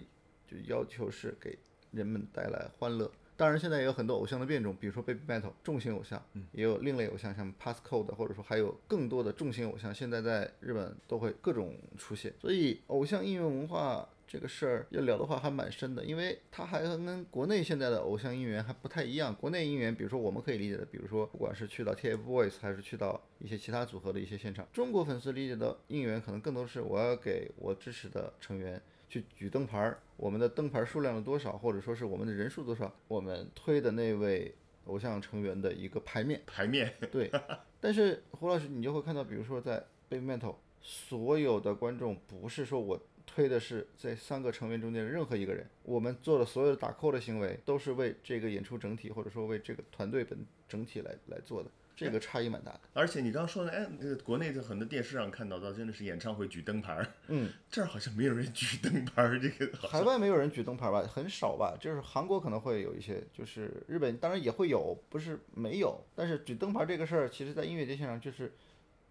[0.46, 1.58] 就要求是给
[1.90, 3.10] 人们带来欢乐。
[3.34, 6.22] 当然，现在也有很多偶像的变种，比如说 Baby Metal 重型偶像，
[6.52, 12.32] 也有另类偶像，像 Passcode，或者说还有更多的重型偶像，现在在日本都会各种出现。
[12.40, 14.08] 所以偶像音乐文化。
[14.26, 19.34] 这个事儿要聊的话还蛮深的，因为它还跟国内现在的偶像应援还不太一样。
[19.34, 34.54] 国内应援，比如说我们可以理解的，比如说不管是去到 TFBOYS 还是去到一些其他组合的一些现场，中国粉丝理解的应援可能更多是我要给我支持的成员去举灯牌儿，我们的灯牌数量有多少，或者说是我们的人数多少，我们推的那位
[34.86, 36.40] 偶像成员的一个牌面。
[36.46, 36.94] 牌面。
[37.10, 37.30] 对。
[37.80, 42.98] 但是胡老师，你就会看到，比如说在 Baby Metal，所有的观众不是说我。
[43.26, 52.80] 推的是这三个成员中间的任何一个人，我们做的所有的打 call 的行为都是为这个演出整体，或者说为这个团队本整体来来做的，这个差异蛮大的。
[52.92, 68.52] 而且你刚刚说的，哎，那个国内的很多电视上看到的真的是演唱会举灯牌儿，嗯， 这儿好像没有人举灯牌儿，这个海外没有人举灯牌吧，很少吧，就是韩国可能会有一些，就是日本当然也会有，不是没有，但是举灯牌这个事儿，其实在音乐节现场就是。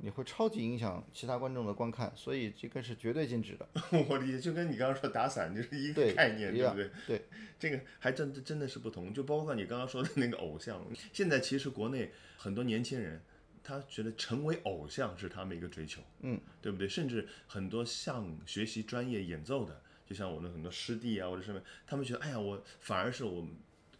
[0.03, 3.67] 你会超级影响其他观众的观看，所以这个是绝对禁止的。
[4.09, 6.89] 我理解，就跟你刚刚说打伞就是一个概念，对不对？
[7.05, 7.25] 对，
[7.59, 9.13] 这个还真真的是不同。
[9.13, 10.83] 就包括你刚刚说的那个偶像，
[11.13, 13.21] 现在其实国内很多年轻人，
[13.63, 16.89] 他觉得成为偶像是他们一个追求，嗯，对不对？
[16.89, 23.51] 甚至很多像学习专业演奏的，就像我们很多师弟啊或者什么，他们觉得，哎呀，我反而是我们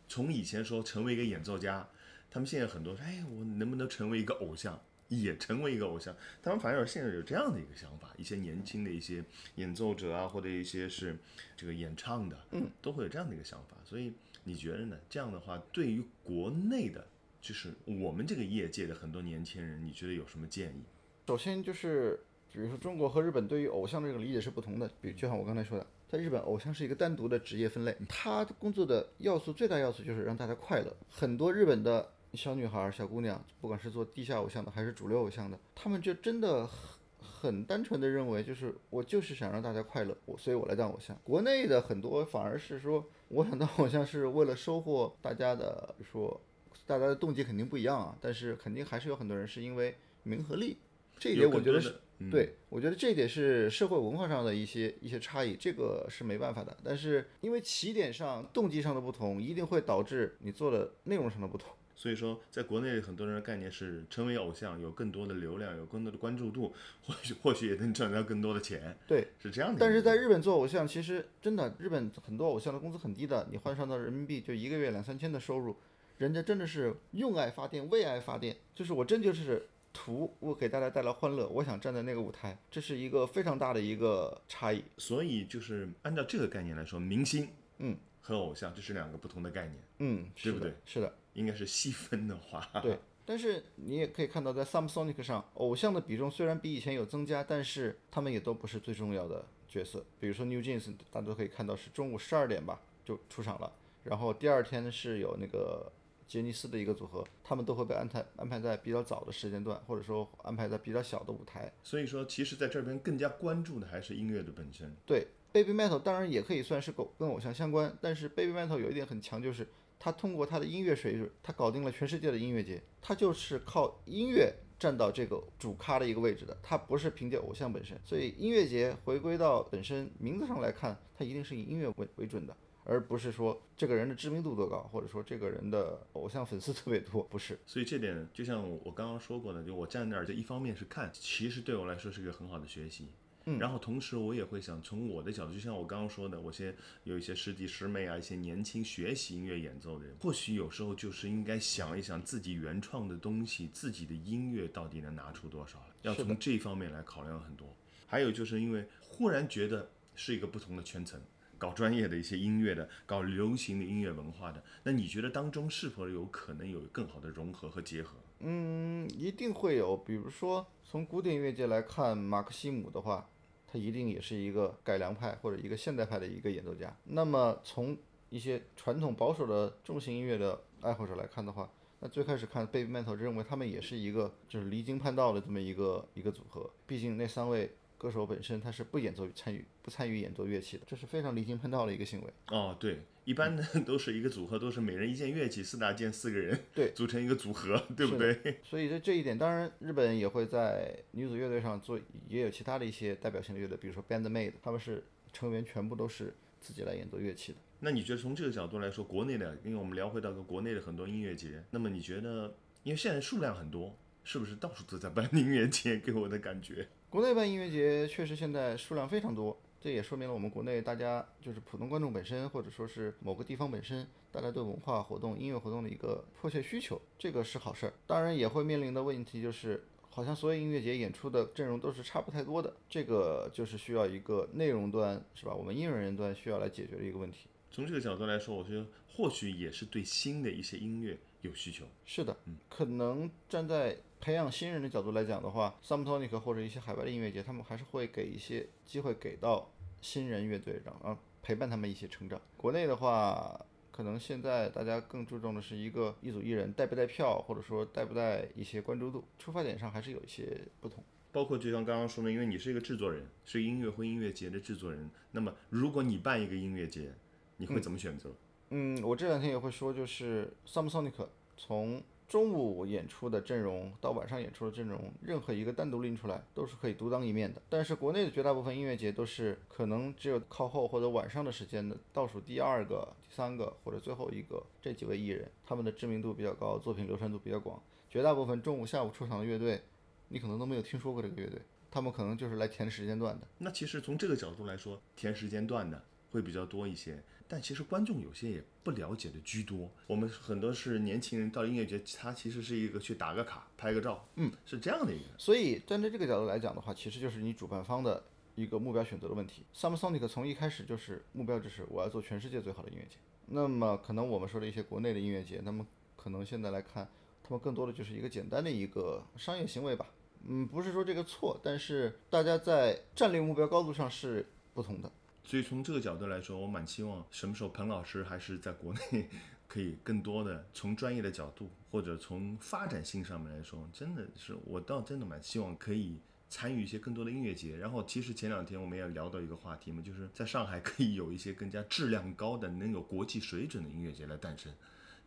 [0.08, 1.88] 从以前说成为一个演奏家，
[2.32, 4.82] 他们现在很多说，哎，我能不能成为一个偶像？
[5.12, 9.22] 也成为一个偶像，他们反而现在有这样的一个想法，一些年轻的一些
[9.56, 11.18] 演奏者啊，或者一些是
[11.58, 13.76] 这个演唱的，嗯，都会有这样的一个想法。
[13.84, 14.14] 所以
[14.46, 14.98] 你觉得呢？
[15.10, 17.06] 这样的话，对于国内的，
[17.42, 20.84] 就是我们这个业界的很多年轻人，你觉得有什么建议？
[21.28, 22.18] 首先就是，
[22.50, 24.90] 比如说中国和日本对于偶像这个理解是不同的。
[25.02, 30.96] 比就像我刚才说的，在日本，偶像是一个单独的职业分类，他工作的要素最大要素就是让大家快乐。
[31.10, 32.14] 很多日本的。
[32.34, 41.18] 小女孩、小姑娘，不管是做地下偶像的还是主流偶像的，他们就真的很很单纯的认为，就是我就是想让大家快乐，我所以我来当偶像。
[41.24, 46.40] 国内的很多反而是说，我想当偶像是为了收获大家的，说
[46.86, 50.78] 大家的动机肯定不一样啊，但是肯定还是有很多人是因为名和利，
[51.18, 51.96] 这一点我觉得是。
[52.30, 56.78] 对，我觉得这一点是社会文化上的一些一些差异，这个是没办法的。
[56.84, 61.74] 但是因为起点上动机上的不同，一定会导致你做的内容上的不同。
[61.96, 66.74] 所以说，在国内很多人的概念是成为偶像，有更多的流量，有更多的关注度，
[67.04, 69.80] 或许或许也能赚到更多的钱，对，是这样的。
[69.80, 75.76] 但是在日本做偶像，其实真的，日本很多偶像的工资很低的，你换算到人民币就一个月两三千的收入，
[76.18, 84.84] 人家真的是用爱发电，为爱发电，就是我真就是图我给大家带来欢乐，我想站在那个舞台，这是一个非常大的一个差异。
[84.98, 90.74] 所以就是按照这个概念来说，明星嗯和偶像这是两个不同的概念，嗯，是的对不对？
[90.86, 91.14] 是的。
[91.34, 100.06] 应该是细分的话，对，但是你也可以看到，在 Samsonic 上，偶像的比重虽然比以前有增加，但是他们也都不是最重要的角色。
[100.20, 103.72] 比如说 New Jeans，大家都可以看到是中午十二点吧就出场了，
[104.04, 105.92] 然后第二天是有那个
[106.28, 111.72] 杰尼斯的一个组合，他们都会被安排安排在比较早的时间段，或者说安排在比较小的舞台。
[111.84, 114.96] 所以说，其实在这边更加关注的还是音乐的本身。
[115.06, 119.68] 对，Baby Metal 当然也可以算是跟跟偶像相关，但是 Baby Metal 有一点很强，就是
[120.04, 127.96] 他通过他的音乐水准，他搞定了全世界的音乐节，他就是靠音乐站到这个主咖的一个位置的，他不是凭借偶像本身。
[128.04, 132.58] 所以音乐节回归到本身名字上来看，它一定是以音乐为为准的。
[132.84, 137.60] 而不是说这个人的知名度多高，或者说这个人的偶像粉丝 特别多，不是。
[137.68, 143.10] 所以这点就像我刚刚说过的，就我站在那儿，就一方面是看，其实对我来说是一个很好的学习。
[143.46, 157.76] 嗯，然后同时我也会想从我的角度，就像我刚刚说的，我先有一些师弟师妹啊，一些年轻学习音乐演奏的人，或许有时候就是应该想一想自己原创的东西，自己的音乐到底能拿出多少来，要从这方面来考量很多。
[158.08, 161.22] 还有就是因为忽然觉得是一个不同的圈层。
[161.58, 168.18] 搞专业的一些音乐的，搞流行的音乐文化的，那你觉得当中是否有可能有更好的融合和结合？
[168.42, 169.96] 嗯，一定会有。
[169.96, 173.30] 比如说，从古典音乐界来看，马克西姆的话，
[173.68, 176.96] 他一定也是一个改良派或者一个现代派的一个演奏家。
[177.06, 177.98] 那么从
[178.30, 181.70] 一些传统保守的重型音乐的爱好者来看的话，
[182.00, 186.70] 那最开始看 Baby Metal 认为他们也是一个就是离经叛道的这么一个一个组合。
[186.86, 187.72] 毕竟那三位。
[188.02, 192.34] 歌手本身他是不演奏参与不参与演奏乐器的，这是非常离经叛道的一个行为。
[192.48, 198.60] 哦，对，一般的都是一个组合，都是每人一件乐器，四大件，四个人，对， 组成一个组合，对不对？
[198.64, 207.60] 所以这这一点，当然日本也会在女子乐队上做，也有其他的一些代表性的乐队，比如说 Bandmate，他们是成员全部都是自己来演奏乐器的。
[207.80, 215.98] 那你觉得从这个角度来说，国内的，因为我们聊回到个国内的很多音乐节，那么你觉得，因为现在数量很多，是不是到处都在办音乐节？
[216.04, 216.88] 给我的感觉。
[217.10, 227.94] 国内办音乐节确实现在数量非常多，这也说明了我们国内大家就是普通观众本身，或者说是某个地方本身，大家对文化活动、音乐活动的一个迫切需求，这个是好事儿。
[228.06, 235.56] 当然也会面临的问题就是，好像所有音乐节演出的阵容都是差不太多的，这个就是需要一个内容端是吧？
[235.56, 237.48] 我们音乐人端需要来解决的一个问题。
[237.72, 241.86] 从这个角度来说，我觉得或许也是对新的一些音乐有需求。
[242.06, 243.98] 是的，嗯，可能站在。
[244.22, 249.71] 培养新人的角度来讲的话，Samsonic 或者一些海外的音乐节，他们还是会给一些机会给到
[250.02, 252.42] 新人乐队，然后陪伴他们一起成长。
[252.58, 261.04] 国内的话，可能现在大家更注重的是一个一组艺人带不带票，或者说带不带一些关注度，出发点上还是有一些不同。
[261.32, 267.14] 包括就像刚刚说的，因为你是一个制作人，是音乐或音乐节的制作人，那么如果你办一个音乐节，
[267.56, 268.32] 你会怎么选择？
[268.72, 277.62] 嗯，我这两天也会说，就是 Samsonic 从中午演出的阵容到晚上演出的阵容，任何一个单独拎出来都是可以独当一面的。
[277.68, 287.78] 但是国内的绝大部分音乐节都是可能只有靠后或者晚上的时间的倒数第二个、第三个或者最后一个这几位艺人，他们的知名度比较高，作品流传度比较广。
[288.10, 289.82] 绝大部分中午、下午出场的乐队，
[290.30, 291.62] 你可能都没有听说过这个乐队，
[291.92, 293.48] 他们可能就是来填时间段的。
[293.58, 296.02] 那其实从这个角度来说，填时间段的
[296.32, 297.22] 会比较多一些。
[297.52, 305.26] 但其实观众有些也不了解的居多，我们很多是年轻人到音乐节，他其实是一个去打个卡、拍个照，嗯，是这样的一个。
[305.38, 308.24] 所以站在这个角度来讲的话，其实就是你主办方的
[308.56, 309.66] 一个目标选择的问题。
[309.76, 313.18] Samsonic 从一开始就是目标就是我要做全世界最好的音乐节。
[313.48, 315.86] 那么可能我们说的一些国内的音乐节，那么
[316.16, 317.06] 可能现在来看，
[317.44, 320.08] 他们更多的就是一个简单的一个商业行为吧。
[320.48, 325.12] 嗯，不是说这个错，但是大家在战略目标高度上是不同的。
[325.44, 329.30] 所以从这个角度来说，我蛮希望什么时候彭老师还是在国内，
[329.68, 337.76] 可以更多的从专业的角度或者从发展性上面来说，真的是我倒真的蛮希望可以参与一些更多的音乐节。
[337.78, 344.72] 然后其实前两天我们也聊到一个话题嘛，就是在上海可以有一些更加质量高的、能有国际水准的音乐节来诞生。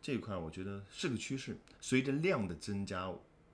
[0.01, 3.11] 这一块我觉得是个趋势，随着量的增加，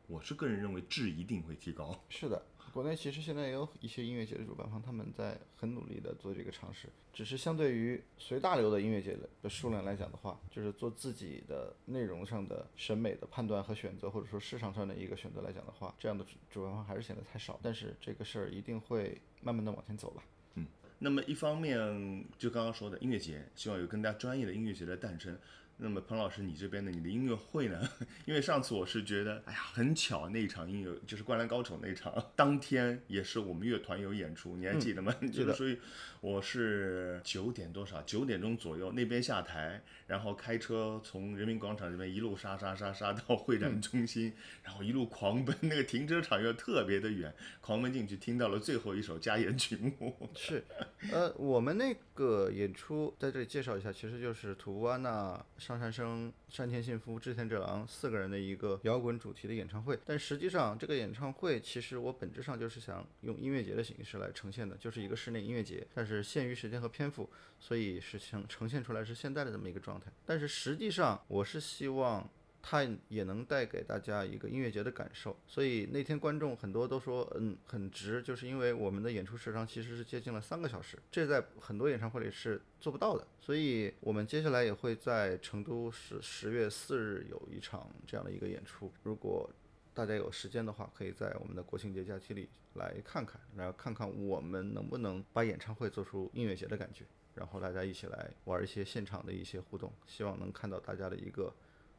[0.07, 2.03] 我是个人认为质一定会提高。
[2.09, 2.45] 是的。
[2.71, 6.87] 国内其实现在也有一些音乐节的主办方，他们在很努力的做这个尝试。
[7.13, 17.59] 只是相对于随大流的音乐节的数量来讲的话，就是做自己的内容上的审美的判断和选择，或者说市场上的一个选择来讲的话，这样的主办方还是显得太少。
[17.61, 20.23] 但是这个事儿一定会慢慢的往前走吧。
[20.55, 20.65] 嗯
[21.03, 25.35] 那么一方面，就刚刚说的音乐节，希望有更加专业的音乐节的诞生。
[25.83, 27.89] 那么彭老师，你这边的你的音乐会呢？
[28.25, 35.11] 因为上次我是觉得，哎呀，很巧，那一场音乐就是《灌篮高手》那一场，当天也是我们乐团有演出，你还记得吗？
[35.33, 35.79] 记得所以
[36.19, 50.15] 我是九点多少，九点钟左右那边下台，然后开车从人民广场这边一路杀杀杀杀到会展中心，然后一路狂奔，那个停车场又特别的远，狂奔进去，听到了最后一首加演曲目。
[50.37, 50.63] 是，
[51.11, 59.97] 呃，我们那个演出在这里介绍一下，其实就是土屋安娜、上山生、山田信夫、织田哲郎四个人的一个摇滚主题的演唱会。
[60.05, 70.11] 但实际上，这个演唱会其实我本质上就是想用音乐节的形式来呈现的，就是一个室内音乐节，但是限于时间和篇幅，所以是想呈现出来是现在的这么一个状态。
[70.25, 72.29] 但是实际上，我是希望。
[72.63, 83.27] 它也能带给大家一个音乐节的感受，所以那天观众很多都说，嗯，很值，就是因为我们的演出时长其实是接近了三个小时，这在很多演唱会里是做不到的。
[83.39, 89.49] 所以我们接下来也会在成都十十月四日有一场这样的一个演出，如果
[89.93, 101.51] 大家有时间的话，可以在我们的国庆节假期里来看看，然后看看我们能不能把演唱会做出音乐节的感觉，然后大家一起来玩一些现场的一些互动，希望能看到大家的一个。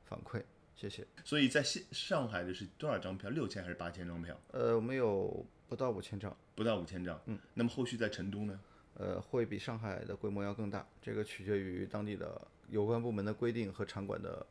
[0.04, 0.42] 反馈，
[0.74, 1.06] 谢谢。
[1.24, 3.30] 所以在上上海的是多少张票？
[3.30, 4.38] 六千还是八千张票？
[4.52, 7.20] 呃，我们有不到五千张，不到五千张。
[7.26, 8.60] 嗯，那么后续在成都呢？
[8.94, 14.44] 呃，会比上海的规模要更大，这个取决于当地的有关部门的规定和场馆的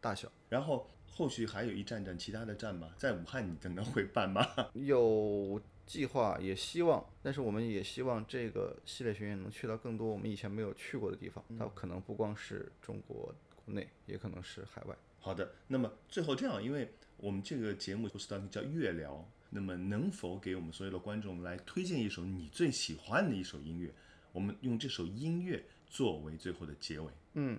[0.00, 0.30] 大小。
[0.50, 2.94] 然后后续还有一站站其他的站吗？
[2.98, 4.46] 在武汉你真的会办吗？
[4.74, 11.42] 有计划，也希望，但是我们也希望这个系列巡演能去到更多我们以前没有去过的地方。
[11.58, 14.94] 它可能不光是中国国内，也可能是海外。
[15.26, 23.92] 好的，那么最后这样，因为我们这个节目不是当中叫乐聊，那么能否给我们所有的观众来推荐一首你最喜欢的一首音乐？
[24.30, 27.10] 我们用这首音乐作为最后的结尾。
[27.34, 27.58] 嗯，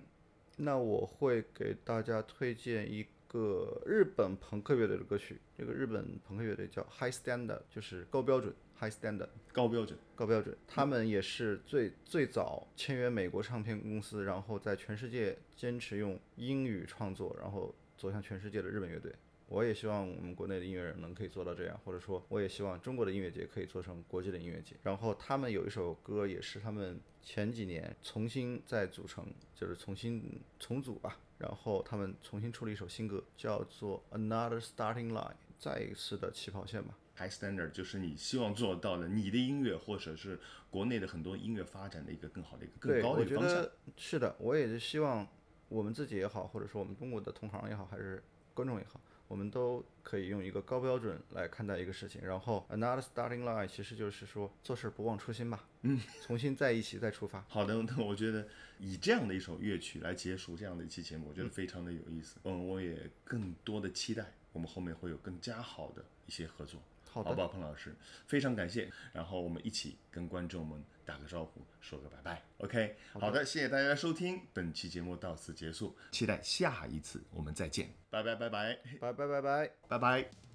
[0.56, 5.38] 那我会给大家推荐一个日本朋克乐队的歌曲。
[5.54, 8.54] 这个日本朋克乐队叫 High Standard，就是高标准。
[8.80, 10.56] High Standard，高标准，高标准。
[10.66, 19.12] 他们也是最最早签约美国唱片公司，然后在全世界坚持用英语创作，然后走向全世界的日本乐队。
[19.48, 24.76] 我也希望我们国内的音乐人能可以做到这样，或者说，我也希望中国的音乐节可以做成国际的音乐节。
[24.82, 31.18] 然后他们有一首歌，也是他们前几年重新再组成，就是重新重组吧。
[31.38, 36.94] 然后他们重新出了一首新歌，叫做 Another Starting Line，再一次的起跑线吧。
[37.18, 40.38] High standard 就是你希望做到的，你的音乐或者是
[40.70, 43.68] 国内的很多音乐发展的一个更好的一个更高的一个方向。
[43.96, 45.26] 是的，我也是希望
[45.68, 48.22] 我们自己也好，或者说我们中国的同行也好，还是
[48.54, 52.22] 观众也好，我们都可以用一个高标准来看待一个事情。
[52.24, 57.44] 然后 another starting line 其实就是说做事不忘初心吧，嗯， 重新在一起再出发。
[57.48, 58.46] 好的，那我觉得
[58.78, 62.38] 以这样的一首乐曲来结束这样的一期节目，我觉得非常的有意思。
[62.44, 66.80] 嗯，我也更多的期待我们后面会有更加好的一些合作。
[67.10, 67.94] 好吧，彭老师，
[68.26, 68.90] 非常感谢。
[69.12, 72.42] 然后我们一起跟观众们打个招呼，说个拜拜。
[72.58, 80.47] OK，好的，谢谢大家收听，本期节目到此结束，期待下一次我们再见，拜拜拜拜拜拜拜拜拜拜。